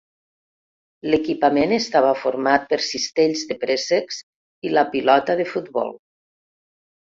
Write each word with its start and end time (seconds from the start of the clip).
L'equipament 1.13 1.75
estava 1.77 2.13
format 2.21 2.65
per 2.73 2.81
cistells 2.87 3.45
de 3.53 3.59
préssecs 3.67 4.19
i 4.71 4.75
la 4.75 4.87
pilota 4.97 5.39
de 5.45 5.49
futbol. 5.55 5.97